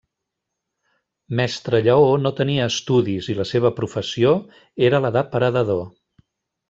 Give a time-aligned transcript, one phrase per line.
[1.39, 4.33] Mestre Lleó no tenia estudis i la seva professió
[4.89, 5.85] era la de paredador.